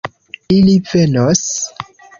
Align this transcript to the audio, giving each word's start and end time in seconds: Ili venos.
Ili 0.57 0.73
venos. 0.89 1.47